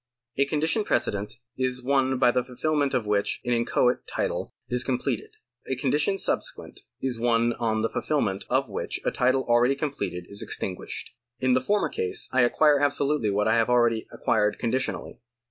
A 0.37 0.45
condition 0.45 0.83
precedent 0.83 1.33
is 1.59 1.83
one 1.83 2.17
by 2.17 2.31
the 2.31 2.43
fulfilment 2.43 2.95
of 2.95 3.05
which 3.05 3.39
an 3.45 3.53
inchoate 3.53 4.07
title 4.07 4.51
is 4.67 4.83
com 4.83 4.97
pleted; 4.97 5.29
a 5.67 5.75
condition 5.75 6.17
subsequent 6.17 6.79
is 7.03 7.19
one 7.19 7.53
on 7.59 7.83
the 7.83 7.89
fulfilment 7.89 8.45
of 8.49 8.67
which 8.67 8.99
a 9.05 9.11
title 9.11 9.43
already 9.43 9.75
completed 9.75 10.25
is 10.27 10.41
extinguished. 10.41 11.11
In 11.39 11.53
the 11.53 11.61
former 11.61 11.87
case 11.89 12.27
I 12.31 12.41
acquire 12.41 12.79
absolutely 12.81 13.29
what 13.29 13.47
I 13.47 13.53
have 13.53 13.67
akeady 13.67 13.97
ac 14.11 14.23
quired 14.23 14.57
conditionally. 14.57 15.19